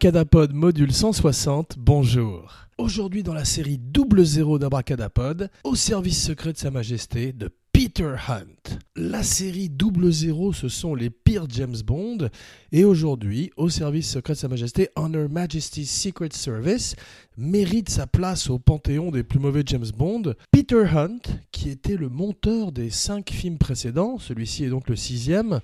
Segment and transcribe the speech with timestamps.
[0.00, 2.54] Abracadapod module 160, bonjour.
[2.78, 8.14] Aujourd'hui dans la série Double Zéro d'Abracadapod, au service secret de Sa Majesté de Peter
[8.26, 8.78] Hunt.
[8.96, 12.30] La série Double Zéro, ce sont les pires James Bond.
[12.72, 16.96] Et aujourd'hui, au service secret de Sa Majesté, Honor Majesty's Secret Service
[17.36, 20.34] mérite sa place au panthéon des plus mauvais James Bond.
[20.50, 21.20] Peter Hunt,
[21.52, 25.60] qui était le monteur des cinq films précédents, celui-ci est donc le sixième,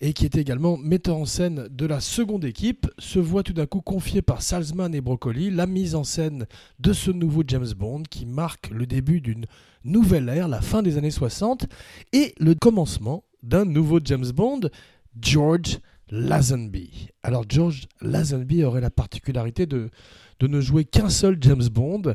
[0.00, 3.66] et qui était également metteur en scène de la seconde équipe, se voit tout d'un
[3.66, 6.46] coup confié par Salzman et Broccoli la mise en scène
[6.78, 9.46] de ce nouveau James Bond qui marque le début d'une
[9.84, 11.66] nouvelle ère, la fin des années 60,
[12.12, 14.60] et le commencement d'un nouveau James Bond,
[15.20, 15.78] George
[16.10, 17.08] Lazenby.
[17.22, 19.90] Alors George Lazenby aurait la particularité de,
[20.40, 22.14] de ne jouer qu'un seul James Bond.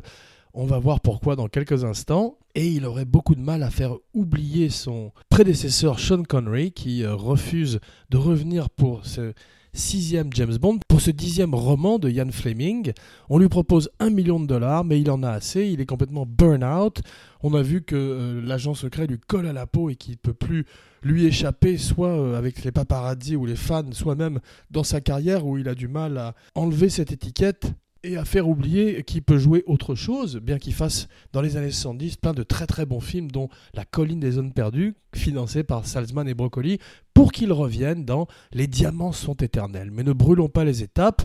[0.54, 2.38] On va voir pourquoi dans quelques instants.
[2.54, 7.14] Et il aurait beaucoup de mal à faire oublier son prédécesseur Sean Connery qui euh,
[7.14, 9.32] refuse de revenir pour ce
[9.72, 12.92] sixième James Bond, pour ce dixième roman de Ian Fleming.
[13.30, 16.26] On lui propose un million de dollars, mais il en a assez, il est complètement
[16.26, 17.00] burn-out.
[17.42, 20.18] On a vu que euh, l'agent secret lui colle à la peau et qu'il ne
[20.18, 20.66] peut plus
[21.02, 25.46] lui échapper, soit euh, avec les paparazzi ou les fans, soit même dans sa carrière
[25.46, 27.72] où il a du mal à enlever cette étiquette
[28.04, 31.70] et à faire oublier qu'il peut jouer autre chose, bien qu'il fasse dans les années
[31.70, 35.86] 70 plein de très très bons films, dont La colline des zones perdues, financé par
[35.86, 36.78] Salzman et Broccoli,
[37.14, 39.90] pour qu'il revienne dans Les diamants sont éternels.
[39.92, 41.22] Mais ne brûlons pas les étapes.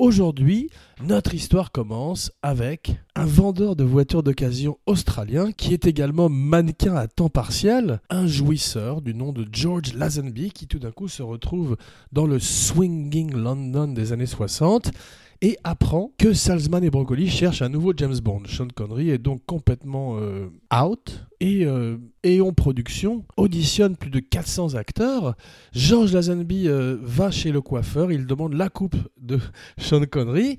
[0.00, 0.70] Aujourd'hui,
[1.06, 7.06] notre histoire commence avec un vendeur de voitures d'occasion australien qui est également mannequin à
[7.06, 11.76] temps partiel, un jouisseur du nom de George Lazenby qui tout d'un coup se retrouve
[12.10, 14.90] dans le swinging London des années 60
[15.40, 18.42] et apprend que Salzman et Broccoli cherchent un nouveau James Bond.
[18.46, 21.96] Sean Connery est donc complètement euh, out et euh,
[22.40, 25.36] en production auditionne plus de 400 acteurs.
[25.72, 29.38] George Lazenby euh, va chez le coiffeur, il demande la coupe de
[29.78, 30.58] Sean Connery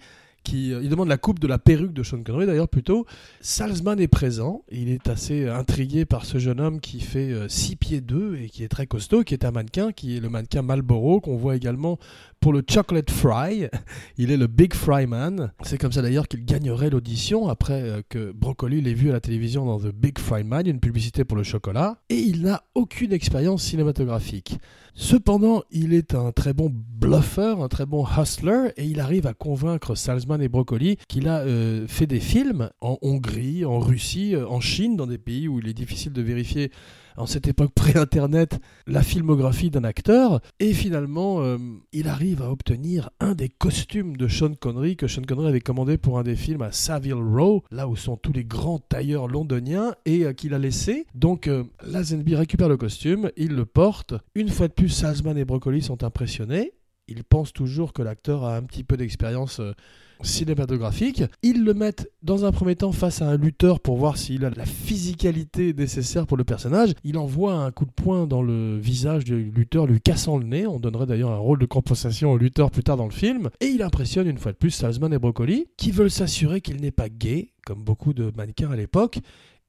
[0.54, 3.06] euh, il demande la coupe de la perruque de Sean Connery d'ailleurs plutôt.
[3.42, 7.76] Salzman est présent, il est assez intrigué par ce jeune homme qui fait 6 euh,
[7.80, 10.62] pieds 2 et qui est très costaud, qui est un mannequin, qui est le mannequin
[10.62, 11.98] Marlboro qu'on voit également
[12.40, 13.68] pour le Chocolate Fry.
[14.18, 15.52] Il est le Big Fry Man.
[15.64, 19.20] C'est comme ça d'ailleurs qu'il gagnerait l'audition après euh, que Broccoli l'ait vu à la
[19.20, 21.98] télévision dans The Big Fry Man, une publicité pour le chocolat.
[22.10, 24.60] Et il n'a aucune expérience cinématographique.
[24.98, 29.34] Cependant, il est un très bon bluffer, un très bon hustler, et il arrive à
[29.34, 34.48] convaincre Salzman et Broccoli qu'il a euh, fait des films en Hongrie, en Russie, euh,
[34.48, 36.72] en Chine, dans des pays où il est difficile de vérifier
[37.18, 40.42] en cette époque pré-internet la filmographie d'un acteur.
[40.60, 41.58] Et finalement euh,
[41.92, 45.98] il arrive à obtenir un des costumes de Sean Connery que Sean Connery avait commandé
[45.98, 49.96] pour un des films à Savile Row là où sont tous les grands tailleurs londoniens
[50.06, 51.06] et qu'il a laissé.
[51.14, 51.50] Donc
[51.86, 54.14] Lazenby récupère le costume il le porte.
[54.36, 56.74] Une fois de plus Salzman et Broccoli sont impressionnés.
[57.08, 59.74] Ils pensent toujours que l'acteur a un petit peu d'expérience euh,
[60.22, 61.24] cinématographique.
[61.44, 64.50] Ils le mettent dans un premier temps face à un lutteur pour voir s'il a
[64.50, 66.94] la physicalité nécessaire pour le personnage.
[67.04, 70.68] Il envoie un coup de poing dans le visage du lutteur, lui cassant le nez.
[70.68, 73.50] On donnerait d'ailleurs un rôle de compensation au lutteur plus tard dans le film.
[73.60, 76.92] Et il impressionne une fois de plus Salzman et Broccoli, qui veulent s'assurer qu'il n'est
[76.92, 79.20] pas gay, comme beaucoup de mannequins à l'époque,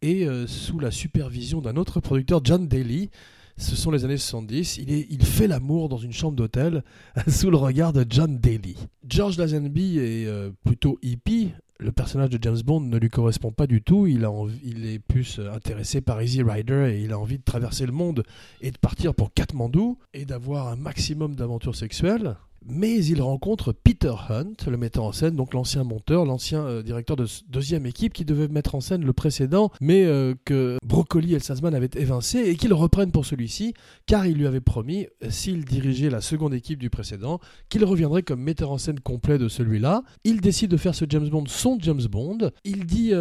[0.03, 3.11] et euh, sous la supervision d'un autre producteur, John Daly,
[3.57, 4.79] ce sont les années 70.
[4.79, 6.85] Il, fait l'amour dans une chambre d'hôtel
[7.29, 8.77] sous le regard de John Daly.
[9.09, 11.53] George Lazenby est euh, plutôt hippie.
[11.79, 14.07] Le personnage de James Bond ne lui correspond pas du tout.
[14.07, 14.27] Il,
[14.63, 17.93] il est plus euh, intéressé par Easy Rider et il a envie de traverser le
[17.93, 18.23] monde
[18.61, 22.37] et de partir pour Katmandou et d'avoir un maximum d'aventures sexuelles
[22.69, 27.17] mais il rencontre Peter Hunt, le metteur en scène, donc l'ancien monteur, l'ancien euh, directeur
[27.17, 31.39] de deuxième équipe qui devait mettre en scène le précédent, mais euh, que Broccoli et
[31.39, 33.75] Salzman avaient évincé et qu'il reprenne pour celui-ci,
[34.07, 38.23] car il lui avait promis, euh, s'il dirigeait la seconde équipe du précédent, qu'il reviendrait
[38.23, 40.03] comme metteur en scène complet de celui-là.
[40.25, 42.51] Il décide de faire ce James Bond son James Bond.
[42.65, 43.13] Il dit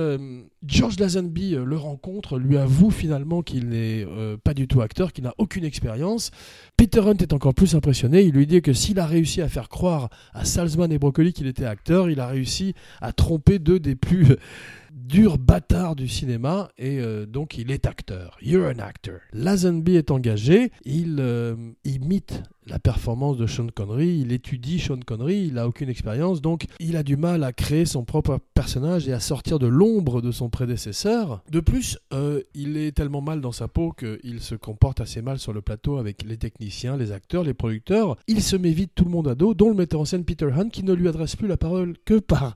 [0.65, 4.05] George Lazenby le rencontre, lui avoue finalement qu'il n'est
[4.43, 6.31] pas du tout acteur, qu'il n'a aucune expérience.
[6.77, 8.23] Peter Hunt est encore plus impressionné.
[8.23, 11.47] Il lui dit que s'il a réussi à faire croire à Salzman et Broccoli qu'il
[11.47, 14.25] était acteur, il a réussi à tromper deux des plus
[14.95, 18.37] dur bâtard du cinéma et euh, donc il est acteur.
[18.41, 19.15] You're an actor.
[19.33, 25.47] Lazenby est engagé, il euh, imite la performance de Sean Connery, il étudie Sean Connery,
[25.47, 29.13] il n'a aucune expérience, donc il a du mal à créer son propre personnage et
[29.13, 31.43] à sortir de l'ombre de son prédécesseur.
[31.51, 35.37] De plus, euh, il est tellement mal dans sa peau qu'il se comporte assez mal
[35.39, 38.15] sur le plateau avec les techniciens, les acteurs, les producteurs.
[38.27, 40.49] Il se met vite tout le monde à dos, dont le metteur en scène Peter
[40.51, 42.55] Hunt qui ne lui adresse plus la parole que par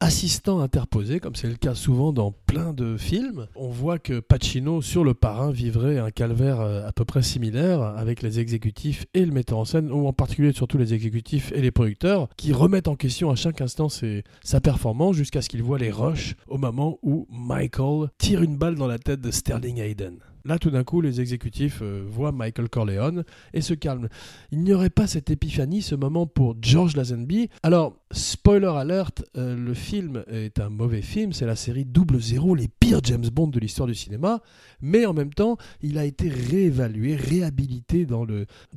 [0.00, 3.46] assistant interposé, comme c'est le cas souvent dans plein de films.
[3.54, 7.82] On voit que Pacino, sur le parrain, vivrait un calvaire euh, à peu près similaire
[7.82, 11.60] avec les exécutifs et le metteur en scène, ou en particulier surtout les exécutifs et
[11.60, 15.78] les producteurs, qui remettent en question à chaque instant sa performance jusqu'à ce qu'il voit
[15.78, 20.18] les rushs au moment où Michael tire une balle dans la tête de Sterling Hayden.
[20.44, 24.08] Là, tout d'un coup, les exécutifs euh, voient Michael Corleone et se calment.
[24.52, 27.48] Il n'y aurait pas cette épiphanie, ce moment pour George Lazenby.
[27.62, 32.54] Alors, spoiler alert, euh, le film est un mauvais film, c'est la série Double Zéro,
[32.54, 34.40] les pires James Bond de l'histoire du cinéma,
[34.80, 38.24] mais en même temps, il a été réévalué, réhabilité dans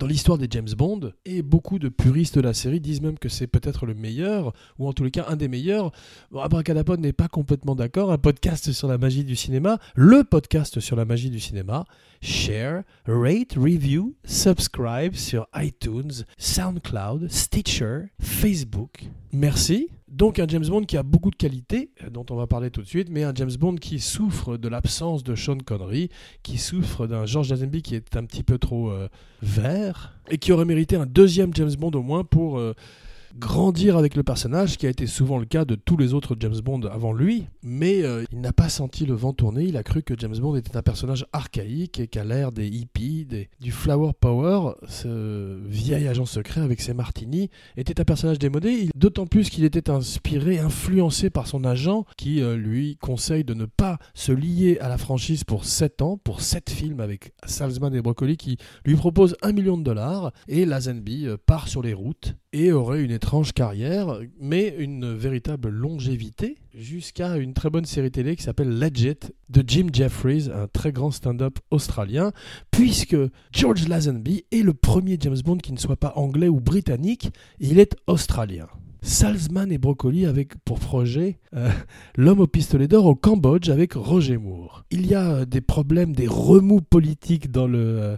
[0.08, 3.30] l'histoire dans des James Bond, et beaucoup de puristes de la série disent même que
[3.30, 5.92] c'est peut-être le meilleur, ou en tous les cas un des meilleurs.
[6.32, 6.42] Bon,
[7.00, 11.06] n'est pas complètement d'accord, un podcast sur la magie du cinéma, le podcast sur la
[11.06, 11.53] magie du cinéma,
[12.22, 19.06] share, rate, review, subscribe sur iTunes, SoundCloud, Stitcher, Facebook.
[19.32, 19.90] Merci.
[20.08, 22.82] Donc un James Bond qui a beaucoup de qualités, euh, dont on va parler tout
[22.82, 26.10] de suite, mais un James Bond qui souffre de l'absence de Sean Connery,
[26.44, 29.10] qui souffre d'un George Lazenby qui est un petit peu trop euh,
[29.42, 32.60] vert, et qui aurait mérité un deuxième James Bond au moins pour...
[32.60, 32.74] Euh,
[33.38, 36.60] grandir avec le personnage, qui a été souvent le cas de tous les autres James
[36.64, 40.04] Bond avant lui, mais euh, il n'a pas senti le vent tourner, il a cru
[40.04, 43.28] que James Bond était un personnage archaïque et qu'à l'ère des hippies,
[43.60, 49.26] du flower power, ce vieil agent secret avec ses martinis était un personnage démodé, d'autant
[49.26, 53.98] plus qu'il était inspiré, influencé par son agent qui euh, lui conseille de ne pas
[54.14, 58.38] se lier à la franchise pour 7 ans, pour 7 films avec Salzman et Broccoli
[58.38, 62.72] qui lui propose un million de dollars et Lazenby euh, part sur les routes et
[62.72, 68.44] aurait une étrange carrière, mais une véritable longévité, jusqu'à une très bonne série télé qui
[68.44, 72.34] s'appelle Legit de Jim Jeffries, un très grand stand-up australien,
[72.70, 73.16] puisque
[73.54, 77.32] George Lazenby est le premier James Bond qui ne soit pas anglais ou britannique,
[77.62, 78.68] il est australien.
[79.02, 81.72] Salzman et Broccoli avec pour projet euh,
[82.18, 84.84] L'homme au pistolet d'or au Cambodge avec Roger Moore.
[84.92, 88.18] Il y a euh, des problèmes, des remous politiques dans le euh,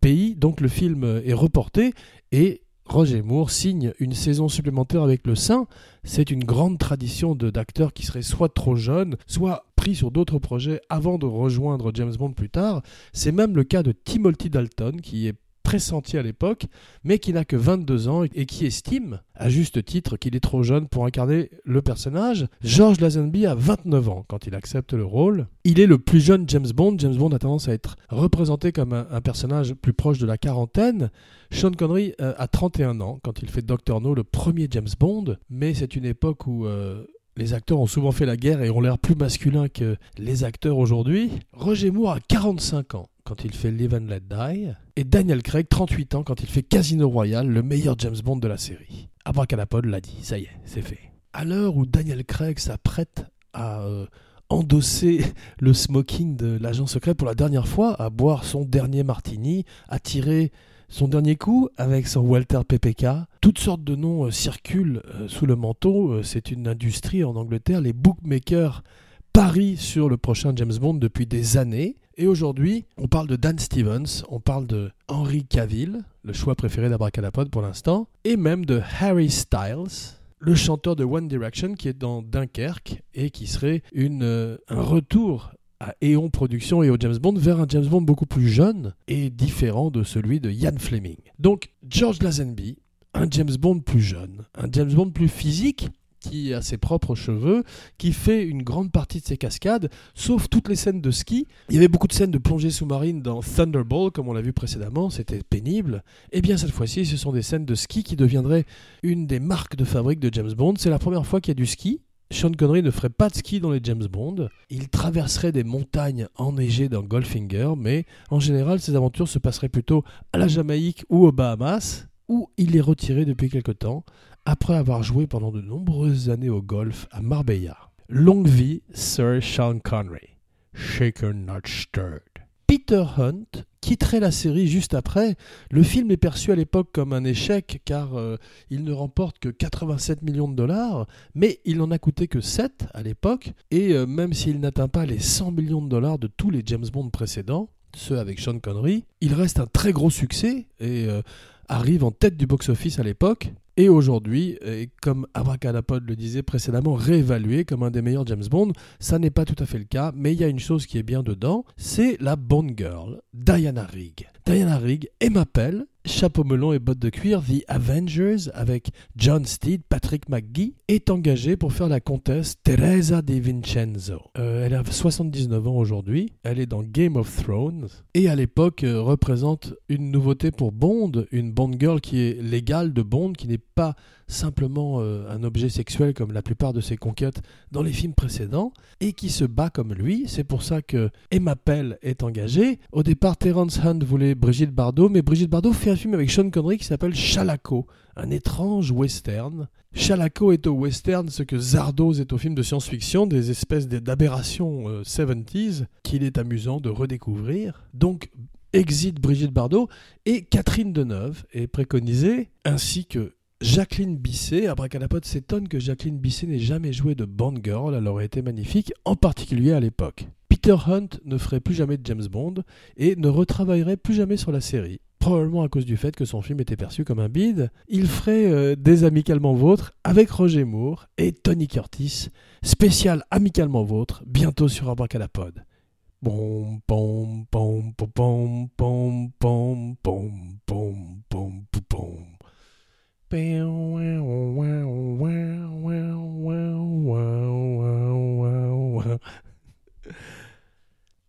[0.00, 1.92] pays, donc le film est reporté
[2.32, 5.66] et Roger Moore signe une saison supplémentaire avec le Saint.
[6.04, 10.80] C'est une grande tradition d'acteurs qui seraient soit trop jeunes, soit pris sur d'autres projets
[10.88, 12.82] avant de rejoindre James Bond plus tard.
[13.12, 15.34] C'est même le cas de Timothy Dalton, qui est
[15.66, 16.66] pressenti à l'époque,
[17.02, 20.62] mais qui n'a que 22 ans et qui estime, à juste titre, qu'il est trop
[20.62, 22.46] jeune pour incarner le personnage.
[22.62, 25.48] George Lazenby a 29 ans quand il accepte le rôle.
[25.64, 26.94] Il est le plus jeune James Bond.
[26.98, 31.10] James Bond a tendance à être représenté comme un, personnage plus proche de la quarantaine.
[31.50, 35.36] Sean Connery euh, a 31 ans quand il fait Doctor No, le premier James Bond,
[35.50, 36.66] mais c'est une époque où...
[36.66, 37.04] Euh,
[37.38, 40.78] les acteurs ont souvent fait la guerre et ont l'air plus masculins que les acteurs
[40.78, 41.32] aujourd'hui.
[41.52, 45.66] Roger Moore a 45 ans quand il fait Live and Let Die, et Daniel Craig,
[45.68, 49.08] 38 ans, quand il fait Casino Royale, le meilleur James Bond de la série.
[49.24, 51.00] Abracadapod l'a dit, ça y est, c'est fait.
[51.32, 54.06] À l'heure où Daniel Craig s'apprête à euh,
[54.48, 55.24] endosser
[55.58, 59.98] le smoking de l'agent secret pour la dernière fois, à boire son dernier martini, à
[59.98, 60.52] tirer
[60.88, 63.06] son dernier coup avec son Walter PPK.
[63.40, 66.22] Toutes sortes de noms euh, circulent euh, sous le manteau.
[66.22, 67.80] c'est une industrie en Angleterre.
[67.80, 68.84] Les bookmakers
[69.32, 71.96] parient sur le prochain James Bond depuis des années.
[72.18, 76.88] Et aujourd'hui, on parle de Dan Stevens, on parle de Henry Cavill, le choix préféré
[76.88, 81.98] d'Abracadapod pour l'instant, et même de Harry Styles, le chanteur de One Direction qui est
[81.98, 87.34] dans Dunkerque et qui serait euh, un retour à Eon Productions et au James Bond
[87.34, 91.18] vers un James Bond beaucoup plus jeune et différent de celui de Ian Fleming.
[91.38, 92.78] Donc George Lazenby,
[93.12, 95.90] un James Bond plus jeune, un James Bond plus physique,
[96.28, 97.64] qui a ses propres cheveux,
[97.98, 101.46] qui fait une grande partie de ses cascades, sauf toutes les scènes de ski.
[101.68, 104.52] Il y avait beaucoup de scènes de plongée sous-marine dans Thunderball, comme on l'a vu
[104.52, 106.02] précédemment, c'était pénible.
[106.32, 108.64] Et eh bien cette fois-ci, ce sont des scènes de ski qui deviendraient
[109.02, 110.74] une des marques de fabrique de James Bond.
[110.78, 112.00] C'est la première fois qu'il y a du ski.
[112.32, 114.48] Sean Connery ne ferait pas de ski dans les James Bond.
[114.68, 120.02] Il traverserait des montagnes enneigées dans Goldfinger, mais en général, ses aventures se passeraient plutôt
[120.32, 124.04] à la Jamaïque ou aux Bahamas, où il est retiré depuis quelque temps
[124.46, 127.76] après avoir joué pendant de nombreuses années au golf à Marbella.
[128.08, 130.38] Longue vie, Sir Sean Connery.
[130.72, 132.22] Shaken not stirred.
[132.68, 135.36] Peter Hunt quitterait la série juste après.
[135.70, 138.36] Le film est perçu à l'époque comme un échec car euh,
[138.70, 142.86] il ne remporte que 87 millions de dollars, mais il n'en a coûté que 7
[142.94, 146.50] à l'époque, et euh, même s'il n'atteint pas les 100 millions de dollars de tous
[146.50, 151.06] les James Bond précédents, ceux avec Sean Connery, il reste un très gros succès et
[151.06, 151.22] euh,
[151.68, 153.52] arrive en tête du box-office à l'époque.
[153.76, 158.72] Et aujourd'hui, et comme Abracadapod le disait précédemment, réévalué comme un des meilleurs James Bond.
[159.00, 160.98] Ça n'est pas tout à fait le cas, mais il y a une chose qui
[160.98, 164.28] est bien dedans, c'est la Bond Girl, Diana Rigg.
[164.46, 169.82] Diana Rigg, Emma Pell, chapeau melon et bottes de cuir, The Avengers, avec John Steed,
[169.88, 174.22] Patrick McGee, est engagée pour faire la comtesse Teresa de Vincenzo.
[174.38, 178.84] Euh, elle a 79 ans aujourd'hui, elle est dans Game of Thrones, et à l'époque
[178.84, 183.48] euh, représente une nouveauté pour Bond, une Bond girl qui est légale de Bond, qui
[183.48, 183.94] n'est pas
[184.26, 188.72] simplement euh, un objet sexuel comme la plupart de ses conquêtes dans les films précédents,
[189.00, 190.24] et qui se bat comme lui.
[190.26, 192.80] C'est pour ça que Emma Pell est engagée.
[192.90, 196.50] Au départ, Terence Hunt voulait Brigitte Bardot, mais Brigitte Bardot fait un film avec Sean
[196.50, 199.68] Connery qui s'appelle Chalaco, un étrange western.
[199.94, 205.02] Chalaco est au western ce que Zardoz est au film de science-fiction, des espèces d'aberrations
[205.02, 207.82] 70s qu'il est amusant de redécouvrir.
[207.94, 208.30] Donc,
[208.72, 209.88] exit Brigitte Bardot
[210.24, 216.58] et Catherine Deneuve est préconisée, ainsi que Jacqueline Bisset, Abracadapod s'étonne que Jacqueline Bisset n'ait
[216.58, 220.28] jamais joué de Bond Girl, elle aurait été magnifique, en particulier à l'époque.
[220.50, 222.56] Peter Hunt ne ferait plus jamais de James Bond
[222.98, 225.00] et ne retravaillerait plus jamais sur la série.
[225.20, 228.44] Probablement à cause du fait que son film était perçu comme un bide, il ferait
[228.44, 232.28] euh, des Amicalement Vôtres avec Roger Moore et Tony Curtis,
[232.62, 235.64] spécial Amicalement Vôtre, bientôt sur Abracadapod.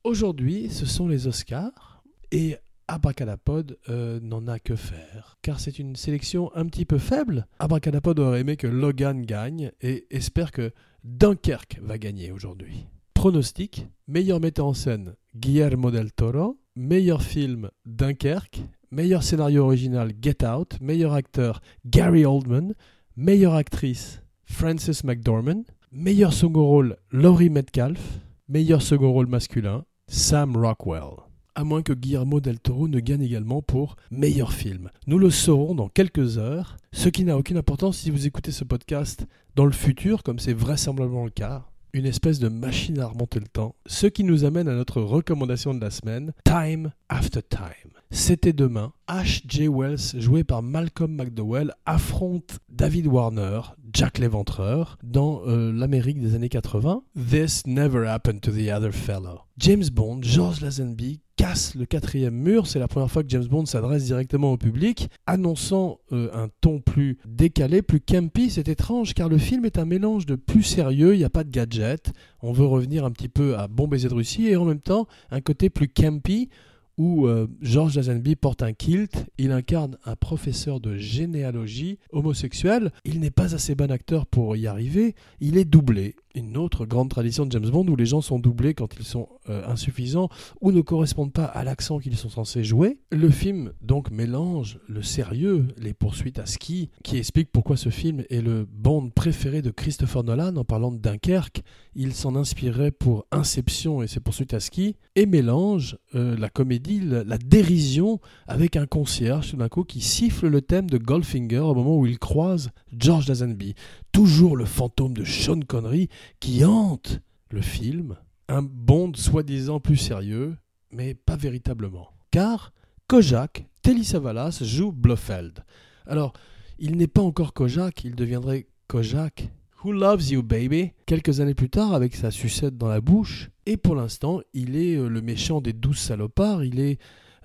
[0.04, 5.96] Aujourd'hui, ce sont les Oscars et Abracadapod euh, n'en a que faire, car c'est une
[5.96, 7.48] sélection un petit peu faible.
[7.60, 10.72] Abracadapod aurait aimé que Logan gagne et espère que
[11.04, 12.86] Dunkerque va gagner aujourd'hui.
[13.14, 20.46] Pronostic meilleur metteur en scène Guillermo del Toro, meilleur film Dunkerque, meilleur scénario original Get
[20.46, 22.74] Out, meilleur acteur Gary Oldman,
[23.16, 31.18] meilleure actrice Frances McDormand, meilleur second rôle Laurie Metcalf, meilleur second rôle masculin Sam Rockwell.
[31.56, 34.92] À moins que Guillermo del Toro ne gagne également pour meilleur film.
[35.08, 38.64] Nous le saurons dans quelques heures, ce qui n'a aucune importance si vous écoutez ce
[38.64, 39.26] podcast
[39.56, 43.48] dans le futur, comme c'est vraisemblablement le cas une espèce de machine à remonter le
[43.48, 47.92] temps, ce qui nous amène à notre recommandation de la semaine, Time After Time.
[48.10, 49.68] C'était demain, H.J.
[49.68, 53.62] Wells, joué par Malcolm McDowell, affronte David Warner,
[53.98, 57.02] Jack l'Éventreur, dans euh, l'Amérique des années 80.
[57.16, 59.40] This never happened to the other fellow.
[59.58, 62.68] James Bond, George Lazenby, casse le quatrième mur.
[62.68, 66.80] C'est la première fois que James Bond s'adresse directement au public, annonçant euh, un ton
[66.80, 68.52] plus décalé, plus campy.
[68.52, 71.44] C'est étrange car le film est un mélange de plus sérieux, il n'y a pas
[71.44, 72.12] de gadget.
[72.44, 75.08] On veut revenir un petit peu à Bon baiser de Russie et en même temps
[75.32, 76.50] un côté plus campy
[76.98, 83.20] où euh, George Lazenby porte un kilt, il incarne un professeur de généalogie homosexuel, il
[83.20, 87.46] n'est pas assez bon acteur pour y arriver, il est doublé, une autre grande tradition
[87.46, 90.30] de James Bond où les gens sont doublés quand ils sont euh, insuffisants
[90.62, 93.00] ou ne correspondent pas à l'accent qu'ils sont censés jouer.
[93.12, 98.24] Le film donc mélange le sérieux, les poursuites à ski, qui explique pourquoi ce film
[98.30, 101.62] est le Bond préféré de Christopher Nolan en parlant de Dunkerque.
[101.96, 107.02] Il s'en inspirait pour Inception et ses poursuites à ski, et mélange euh, la comédie,
[107.02, 111.74] la, dérision avec un concierge tout d'un coup qui siffle le thème de Goldfinger au
[111.74, 113.74] moment où il croise George Lazenby
[114.18, 116.10] toujours le fantôme de Sean Connery
[116.40, 117.20] qui hante
[117.52, 120.58] le film, un Bond soi-disant plus sérieux,
[120.92, 122.10] mais pas véritablement.
[122.32, 122.74] Car
[123.06, 125.64] Kojak, Telly Savalas joue Blofeld.
[126.08, 126.34] Alors,
[126.80, 129.52] il n'est pas encore Kojak, il deviendrait Kojak
[129.84, 130.94] Who Loves You Baby?
[131.06, 133.52] Quelques années plus tard avec sa sucette dans la bouche.
[133.68, 136.98] Et pour l'instant, il est euh, le méchant des douze salopards, il est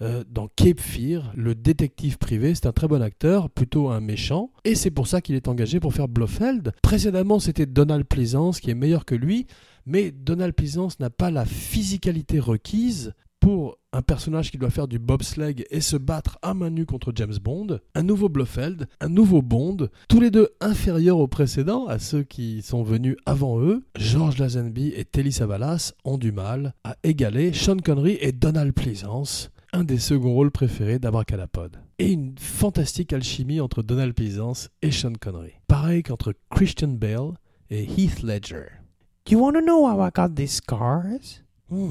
[0.03, 2.55] euh, dans Cape Fear, le détective privé.
[2.55, 4.51] C'est un très bon acteur, plutôt un méchant.
[4.65, 6.73] Et c'est pour ça qu'il est engagé pour faire Blofeld.
[6.83, 9.47] Précédemment, c'était Donald Pleasance qui est meilleur que lui.
[9.87, 15.01] Mais Donald Pleasance n'a pas la physicalité requise pour un personnage qui doit faire du
[15.01, 19.43] bobsleigh et se battre à main nue contre James Bond, un nouveau Blofeld, un nouveau
[19.43, 24.39] Bond, tous les deux inférieurs aux précédents, à ceux qui sont venus avant eux, George
[24.39, 29.85] Lazenby et Telly Savalas ont du mal à égaler Sean Connery et Donald Pleasance un
[29.85, 31.79] des seconds rôles préférés d'Abracadapod.
[31.99, 35.53] Et une fantastique alchimie entre Donald Pleasance et Sean Connery.
[35.67, 37.33] Pareil qu'entre Christian Bale
[37.71, 38.67] et Heath Ledger.
[39.25, 41.43] Do you want to know how I got these scars?
[41.71, 41.91] Hmm.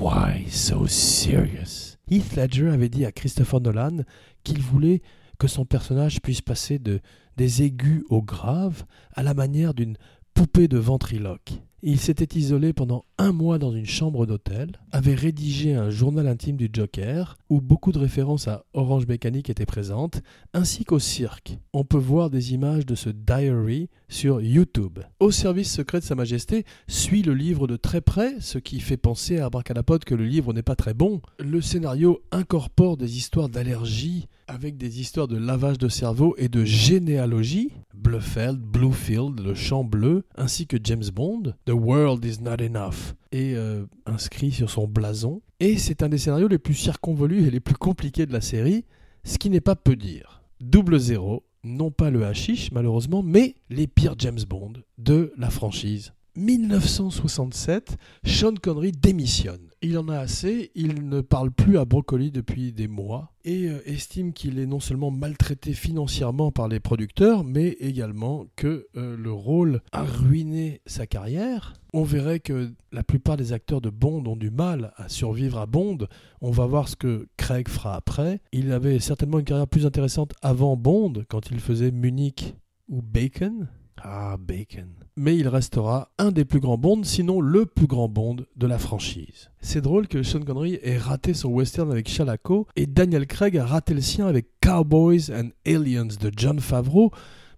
[0.00, 1.98] Why so serious?
[2.10, 4.04] Heath Ledger avait dit à Christopher Nolan
[4.42, 5.02] qu'il voulait
[5.38, 7.00] que son personnage puisse passer de
[7.36, 9.96] des aigus au grave à la manière d'une
[10.34, 11.60] poupée de ventriloque.
[11.80, 16.56] Il s'était isolé pendant un mois dans une chambre d'hôtel, avait rédigé un journal intime
[16.56, 20.20] du Joker, où beaucoup de références à Orange Mécanique étaient présentes,
[20.54, 21.56] ainsi qu'au cirque.
[21.72, 24.98] On peut voir des images de ce diary sur YouTube.
[25.20, 28.96] Au service secret de Sa Majesté suit le livre de très près, ce qui fait
[28.96, 31.20] penser à Abracadapod que le livre n'est pas très bon.
[31.38, 36.64] Le scénario incorpore des histoires d'allergie avec des histoires de lavage de cerveau et de
[36.64, 43.14] généalogie, Blufeld, Bluefield, le champ bleu, ainsi que James Bond, The World is Not Enough,
[43.32, 45.42] est euh, inscrit sur son blason.
[45.60, 48.84] Et c'est un des scénarios les plus circonvolus et les plus compliqués de la série,
[49.24, 50.42] ce qui n'est pas peu dire.
[50.60, 56.12] Double zéro, non pas le hashish malheureusement, mais les pires James Bond de la franchise.
[56.38, 59.68] 1967, Sean Connery démissionne.
[59.82, 63.80] Il en a assez, il ne parle plus à Broccoli depuis des mois et euh,
[63.86, 69.32] estime qu'il est non seulement maltraité financièrement par les producteurs, mais également que euh, le
[69.32, 71.74] rôle a ruiné sa carrière.
[71.92, 75.66] On verrait que la plupart des acteurs de Bond ont du mal à survivre à
[75.66, 75.98] Bond.
[76.40, 78.40] On va voir ce que Craig fera après.
[78.52, 82.54] Il avait certainement une carrière plus intéressante avant Bond, quand il faisait Munich
[82.88, 83.68] ou Bacon.
[84.02, 84.88] Ah, Bacon.
[85.16, 88.78] Mais il restera un des plus grands Bonds, sinon le plus grand Bond de la
[88.78, 89.50] franchise.
[89.60, 93.66] C'est drôle que Sean Connery ait raté son western avec Chalaco et Daniel Craig a
[93.66, 97.10] raté le sien avec Cowboys and Aliens de John Favreau.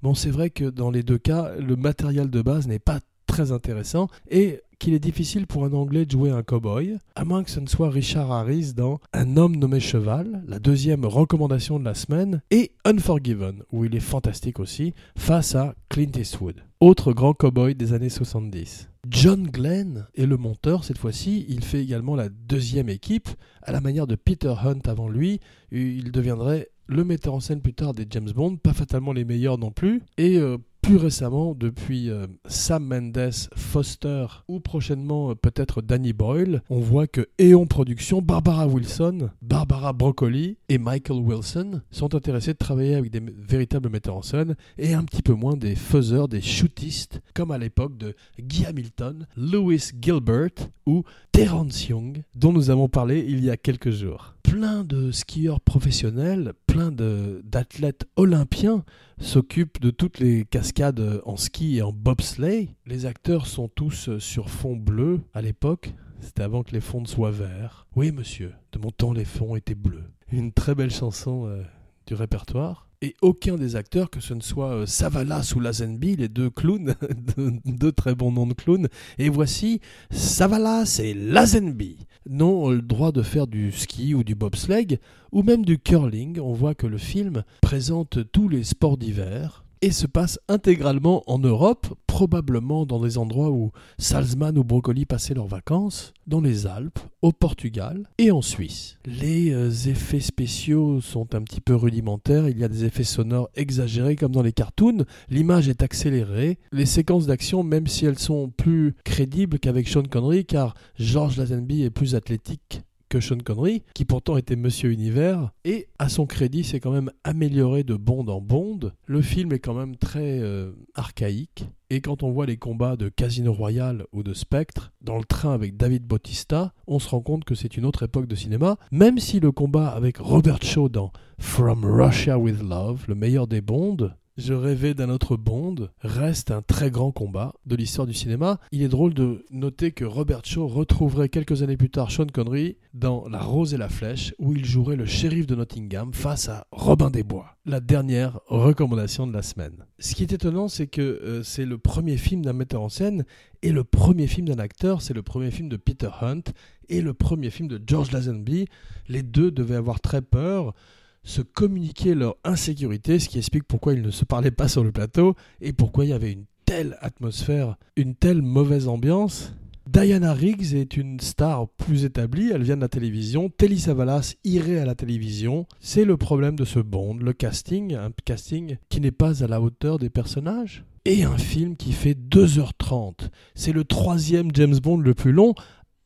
[0.02, 3.52] Bon, c'est vrai que dans les deux cas, le matériel de base n'est pas très
[3.52, 7.50] intéressant et qu'il est difficile pour un Anglais de jouer un cowboy, à moins que
[7.50, 11.94] ce ne soit Richard Harris dans Un homme nommé Cheval, la deuxième recommandation de la
[11.94, 17.74] semaine, et Unforgiven, où il est fantastique aussi, face à Clint Eastwood, autre grand cowboy
[17.74, 18.88] des années 70.
[19.08, 23.28] John Glenn est le monteur cette fois-ci, il fait également la deuxième équipe,
[23.62, 27.74] à la manière de Peter Hunt avant lui, il deviendrait le metteur en scène plus
[27.74, 32.10] tard des James Bond, pas fatalement les meilleurs non plus, et euh, plus récemment, depuis
[32.10, 38.22] euh, Sam Mendes, Foster ou prochainement euh, peut-être Danny Boyle, on voit que Eon Productions,
[38.22, 44.16] Barbara Wilson, Barbara Broccoli et Michael Wilson sont intéressés de travailler avec des véritables metteurs
[44.16, 48.14] en scène et un petit peu moins des faiseurs, des shootistes, comme à l'époque de
[48.38, 53.90] Guy Hamilton, Lewis Gilbert ou Terence Young, dont nous avons parlé il y a quelques
[53.90, 54.34] jours.
[54.50, 58.84] Plein de skieurs professionnels, plein d'athlètes olympiens
[59.20, 62.74] s'occupent de toutes les cascades en ski et en bobsleigh.
[62.84, 65.94] Les acteurs sont tous sur fond bleu à l'époque.
[66.18, 67.86] C'était avant que les fonds ne soient verts.
[67.94, 70.10] Oui, monsieur, de mon temps, les fonds étaient bleus.
[70.32, 71.62] Une très belle chanson euh,
[72.08, 72.88] du répertoire.
[73.02, 76.96] Et aucun des acteurs, que ce ne soit euh, Savalas ou Lazenby, les deux clowns,
[77.64, 81.98] deux très bons noms de clowns, et voici Savalas et Lazenby,
[82.30, 84.98] n'ont le droit de faire du ski ou du bobsleigh,
[85.32, 86.40] ou même du curling.
[86.40, 91.38] On voit que le film présente tous les sports d'hiver, et se passe intégralement en
[91.38, 96.98] Europe, probablement dans des endroits où Salzman ou Broccoli passaient leurs vacances, dans les Alpes,
[97.22, 98.98] au Portugal et en Suisse.
[99.06, 103.48] Les euh, effets spéciaux sont un petit peu rudimentaires, il y a des effets sonores
[103.54, 108.50] exagérés comme dans les cartoons, l'image est accélérée, les séquences d'action, même si elles sont
[108.50, 114.06] plus crédibles qu'avec Sean Connery, car George Lazenby est plus athlétique que Sean Connery, qui
[114.06, 118.40] pourtant était Monsieur Univers, et à son crédit s'est quand même amélioré de Bond en
[118.40, 118.92] Bond.
[119.04, 123.08] Le film est quand même très euh, archaïque, et quand on voit les combats de
[123.08, 127.44] Casino Royale ou de Spectre dans le train avec David Bautista, on se rend compte
[127.44, 131.12] que c'est une autre époque de cinéma, même si le combat avec Robert Shaw dans
[131.38, 136.62] From Russia with Love, le meilleur des Bonds, je rêvais d'un autre Bond reste un
[136.62, 138.58] très grand combat de l'histoire du cinéma.
[138.72, 142.76] Il est drôle de noter que Robert Shaw retrouverait quelques années plus tard Sean Connery
[142.94, 146.66] dans La Rose et la Flèche où il jouerait le shérif de Nottingham face à
[146.72, 147.56] Robin des Bois.
[147.66, 149.84] La dernière recommandation de la semaine.
[149.98, 153.24] Ce qui est étonnant, c'est que euh, c'est le premier film d'un metteur en scène
[153.62, 156.42] et le premier film d'un acteur, c'est le premier film de Peter Hunt
[156.88, 158.66] et le premier film de George Lazenby.
[159.08, 160.74] Les deux devaient avoir très peur
[161.22, 164.92] se communiquer leur insécurité, ce qui explique pourquoi ils ne se parlaient pas sur le
[164.92, 169.52] plateau et pourquoi il y avait une telle atmosphère, une telle mauvaise ambiance.
[169.88, 173.48] Diana Riggs est une star plus établie, elle vient de la télévision.
[173.48, 175.66] Telly Savalas irait à la télévision.
[175.80, 179.60] C'est le problème de ce Bond, le casting, un casting qui n'est pas à la
[179.60, 180.84] hauteur des personnages.
[181.06, 183.30] Et un film qui fait 2h30.
[183.54, 185.54] C'est le troisième James Bond le plus long,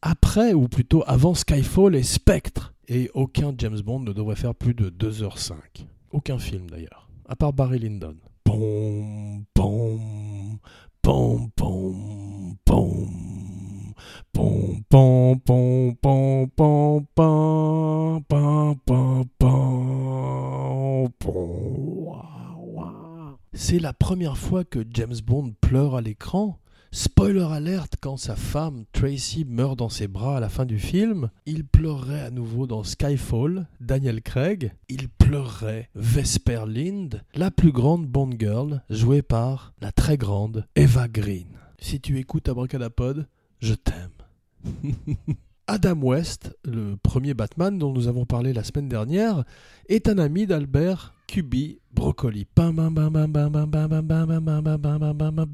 [0.01, 2.74] après, ou plutôt avant Skyfall et Spectre.
[2.89, 5.55] Et aucun James Bond ne devrait faire plus de 2h05.
[6.13, 7.09] Aucun film d'ailleurs.
[7.27, 8.17] À part Barry Lyndon.
[8.45, 10.59] Pom, pom,
[11.01, 13.09] pom, pom, pom.
[14.33, 19.65] Pom, pom, pom, pom, pom, pom, pom, pom, pom, pom.
[23.57, 26.59] C'est la première fois que James Bond pleure à l'écran.
[26.97, 31.29] Spoiler alerte, quand sa femme Tracy meurt dans ses bras à la fin du film,
[31.45, 38.07] il pleurerait à nouveau dans Skyfall, Daniel Craig, il pleurerait Vesper Lind, la plus grande
[38.07, 41.49] Bond Girl, jouée par la très grande Eva Green.
[41.81, 43.27] Si tu écoutes Abracadapod,
[43.59, 44.13] je t'aime.
[45.67, 49.45] Adam West, le premier Batman dont nous avons parlé la semaine dernière,
[49.89, 52.47] est un ami d'Albert Cuby Broccoli.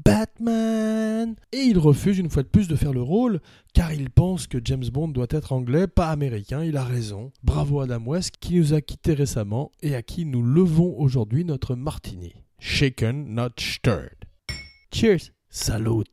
[0.03, 3.39] Batman Et il refuse une fois de plus de faire le rôle,
[3.73, 7.31] car il pense que James Bond doit être anglais, pas américain, il a raison.
[7.43, 11.75] Bravo Adam West, qui nous a quittés récemment et à qui nous levons aujourd'hui notre
[11.75, 12.33] martini.
[12.59, 14.25] Shaken, not stirred.
[14.93, 16.03] Cheers Salut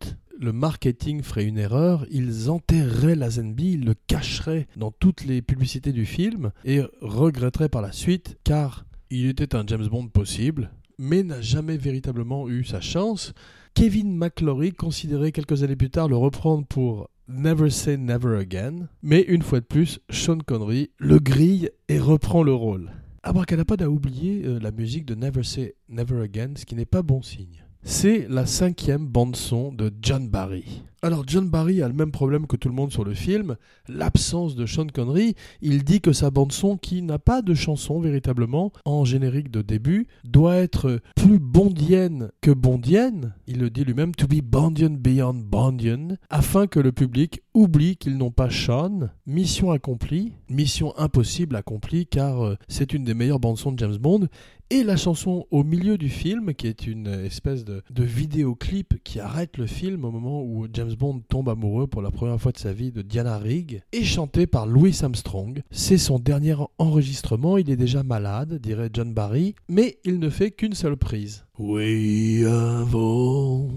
[0.40, 5.92] le marketing ferait une erreur, ils enterreraient Lazenby, ils le cacheraient dans toutes les publicités
[5.92, 11.22] du film et regretteraient par la suite car il était un James Bond possible, mais
[11.22, 13.33] n'a jamais véritablement eu sa chance.
[13.74, 19.22] Kevin McClory considérait quelques années plus tard le reprendre pour Never Say Never Again, mais
[19.22, 22.92] une fois de plus, Sean Connery le grille et reprend le rôle.
[23.22, 27.03] Abracadapod a oublié euh, la musique de Never Say Never Again, ce qui n'est pas
[27.03, 27.64] bon signe.
[27.83, 30.83] C'est la cinquième bande-son de John Barry.
[31.01, 33.57] Alors John Barry a le même problème que tout le monde sur le film,
[33.88, 35.37] l'absence de Sean Connery.
[35.62, 40.09] Il dit que sa bande-son, qui n'a pas de chanson véritablement en générique de début,
[40.25, 43.35] doit être plus bondienne que bondienne.
[43.47, 48.16] Il le dit lui-même, to be bondian beyond bondian, afin que le public oublie qu'ils
[48.16, 49.11] n'ont pas Sean.
[49.27, 54.29] Mission accomplie, mission impossible accomplie, car euh, c'est une des meilleures bandes-sons de James Bond
[54.71, 59.18] et la chanson au milieu du film, qui est une espèce de, de, vidéoclip qui
[59.18, 62.59] arrête le film au moment où James Bond tombe amoureux pour la première fois de
[62.59, 65.62] sa vie de Diana Rigg, est chantée par Louis Armstrong.
[65.73, 70.53] C'est son dernier enregistrement, il est déjà malade, dirait John Barry, mais il ne fait
[70.53, 71.44] qu'une seule prise.
[71.61, 73.68] We have all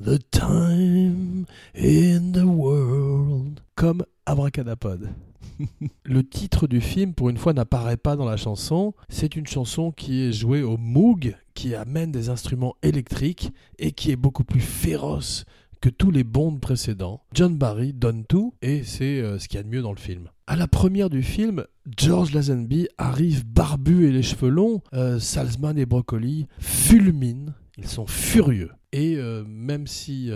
[0.00, 3.60] the time in the world.
[3.76, 5.10] Comme Abracadapod.
[6.04, 8.94] le titre du film, pour une fois, n'apparaît pas dans la chanson.
[9.10, 14.10] C'est une chanson qui est jouée au Moog, qui amène des instruments électriques et qui
[14.10, 15.44] est beaucoup plus féroce
[15.84, 17.22] que tous les bonds précédents.
[17.34, 19.98] John Barry donne tout et c'est euh, ce qu'il y a de mieux dans le
[19.98, 20.30] film.
[20.46, 21.66] À la première du film,
[21.98, 24.80] George Lazenby arrive barbu et les cheveux longs.
[24.94, 27.52] Euh, Salzman et Broccoli fulminent.
[27.76, 28.70] Ils sont furieux.
[28.92, 30.30] Et euh, même si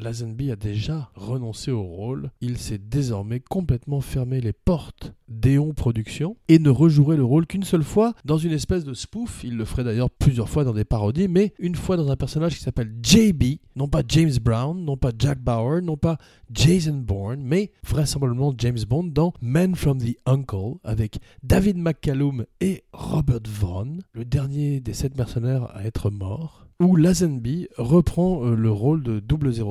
[0.00, 6.36] Lazenby a déjà renoncé au rôle, il s'est désormais complètement fermé les portes d'Eon Productions
[6.48, 9.44] et ne rejouerait le rôle qu'une seule fois dans une espèce de spoof.
[9.44, 12.56] Il le ferait d'ailleurs plusieurs fois dans des parodies, mais une fois dans un personnage
[12.56, 16.18] qui s'appelle JB, non pas James Brown, non pas Jack Bauer, non pas
[16.52, 22.84] Jason Bourne, mais vraisemblablement James Bond dans Men from the Uncle avec David McCallum et
[22.92, 28.70] Robert Vaughn, le dernier des sept mercenaires à être mort où Lazenby reprend euh, le
[28.70, 29.22] rôle de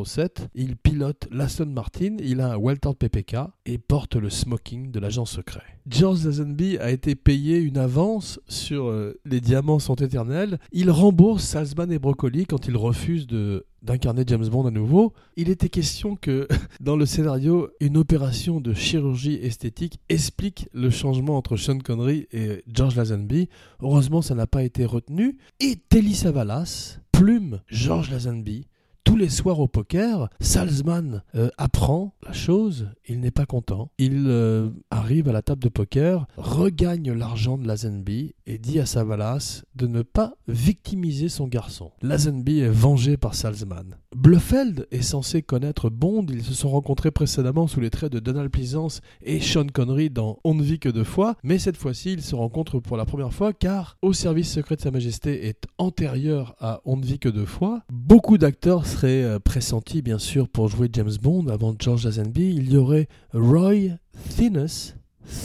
[0.05, 0.49] 007.
[0.53, 5.25] Il pilote l'Aston Martin, il a un Walter PPK et porte le smoking de l'agent
[5.25, 5.78] secret.
[5.89, 10.59] George Lazenby a été payé une avance sur euh, Les Diamants sont éternels.
[10.71, 15.49] Il rembourse Salzman et Broccoli quand ils refusent de d'incarner James Bond à nouveau, il
[15.49, 16.49] était question que
[16.81, 22.61] dans le scénario, une opération de chirurgie esthétique explique le changement entre Sean Connery et
[22.67, 23.47] George Lazenby.
[23.81, 25.37] Heureusement, ça n'a pas été retenu.
[25.61, 28.67] Et Telly Savalas plume George Lazenby
[29.03, 33.91] tous les soirs au poker, Salzman euh, apprend la chose, il n'est pas content.
[33.97, 38.85] Il euh, arrive à la table de poker, regagne l'argent de Lazenby et dit à
[38.85, 41.91] Savalas de ne pas victimiser son garçon.
[42.01, 43.97] Lazenby est vengé par Salzman.
[44.15, 48.49] Bluffeld est censé connaître Bond, ils se sont rencontrés précédemment sous les traits de Donald
[48.49, 52.23] Pleasance et Sean Connery dans On ne vit que deux fois, mais cette fois-ci ils
[52.23, 56.55] se rencontrent pour la première fois car Au service secret de Sa Majesté est antérieur
[56.59, 57.83] à On ne vit que deux fois.
[57.91, 62.55] Beaucoup d'acteurs serait euh, pressenti bien sûr pour jouer James Bond avant George Lazenby.
[62.55, 63.97] Il y aurait Roy
[64.35, 64.67] Thines,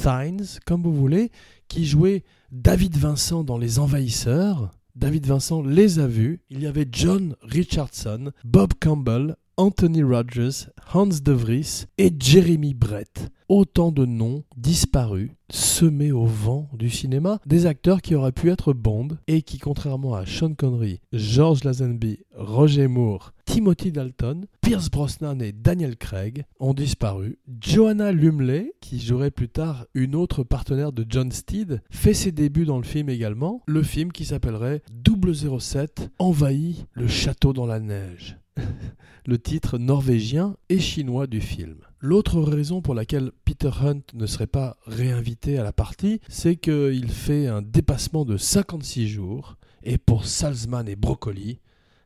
[0.03, 1.31] Thines, comme vous voulez,
[1.69, 4.71] qui jouait David Vincent dans Les Envahisseurs.
[4.97, 6.41] David Vincent les a vus.
[6.49, 13.31] Il y avait John Richardson, Bob Campbell, Anthony Rogers, Hans De Vries et Jeremy Brett.
[13.49, 18.73] Autant de noms disparus, semés au vent du cinéma, des acteurs qui auraient pu être
[18.73, 25.41] Bond et qui, contrairement à Sean Connery, George Lazenby, Roger Moore, Timothy Dalton, Pierce Brosnan
[25.41, 27.39] et Daniel Craig ont disparu.
[27.61, 32.65] Joanna Lumley, qui jouerait plus tard une autre partenaire de John Steed, fait ses débuts
[32.65, 38.39] dans le film également, le film qui s'appellerait 007 envahit le château dans la neige.
[39.27, 41.77] le titre norvégien et chinois du film.
[42.01, 47.11] L'autre raison pour laquelle Peter Hunt ne serait pas réinvité à la partie, c'est qu'il
[47.11, 51.61] fait un dépassement de 56 jours, et pour Salzman et Broccoli,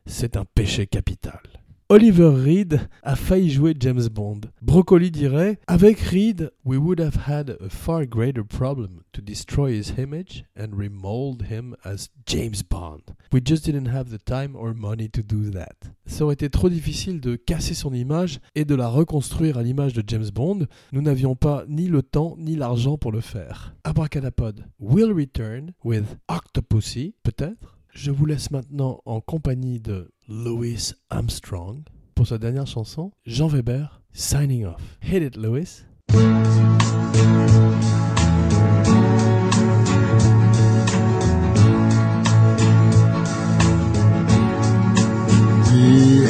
[0.05, 1.41] c'est un péché capital.
[1.91, 4.41] Oliver Reed a failli jouer James Bond.
[4.61, 9.97] Broccoli dirait Avec Reed, we would have had a far greater problem to destroy his
[9.97, 13.01] image and remold him as James Bond.
[13.33, 15.91] We just didn't have the time or money to do that.
[16.05, 19.93] Ça aurait été trop difficile de casser son image et de la reconstruire à l'image
[19.93, 20.67] de James Bond.
[20.91, 23.73] Nous n'avions pas ni le temps ni l'argent pour le faire.
[23.83, 27.79] Abracadapod will return with Octopussy, peut-être?
[27.91, 31.81] Je vous laisse maintenant en compagnie de Louis Armstrong
[32.13, 34.79] pour sa dernière chanson, Jean Weber, Signing Off.
[35.01, 35.83] Hit it, Louis.
[36.13, 36.19] We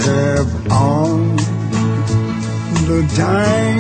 [0.06, 1.18] have all
[2.88, 3.80] the time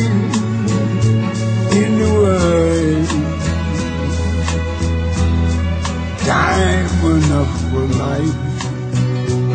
[1.71, 3.08] in the world.
[6.25, 8.48] Time enough for life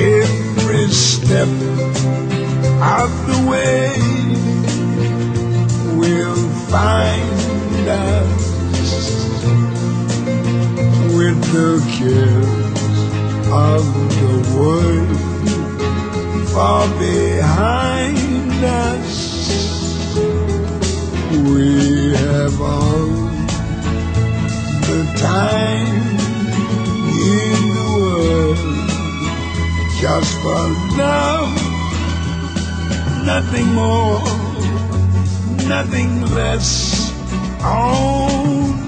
[0.00, 3.98] Every step of the way
[5.96, 6.36] will
[6.70, 9.44] find us
[11.16, 13.00] with the cares
[13.50, 13.82] of
[14.20, 15.18] the world
[16.50, 20.16] far behind us.
[21.50, 23.06] We have all
[24.86, 26.07] the time
[30.00, 31.54] just for love,
[33.26, 34.20] nothing more,
[35.66, 37.12] nothing less.
[37.64, 38.87] Only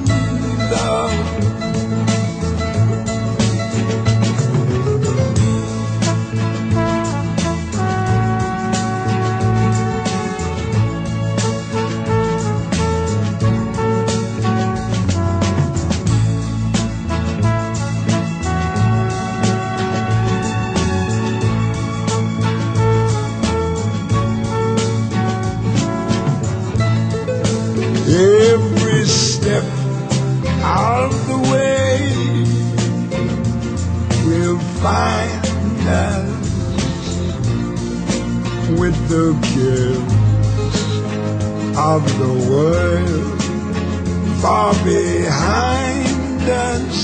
[34.83, 35.47] find
[35.87, 36.41] us
[38.81, 40.21] with the cares
[41.77, 43.43] of the world
[44.41, 46.99] far behind us.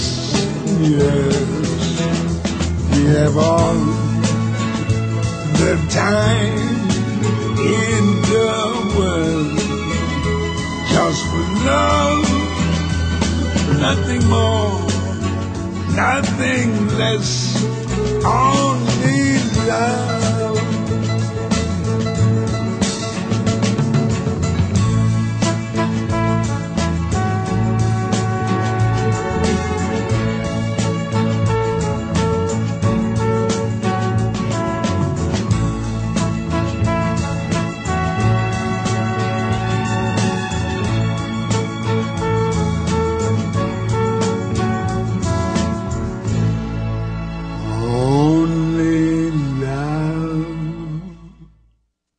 [0.81, 1.49] Yes,
[2.93, 3.75] we have all
[5.61, 6.77] the time
[7.61, 8.55] in the
[8.97, 9.59] world
[10.93, 12.27] just for love,
[13.81, 14.81] nothing more,
[15.95, 17.46] nothing less,
[18.27, 20.16] only love.